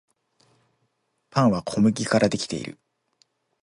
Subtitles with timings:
[1.29, 2.79] パンは小麦からできている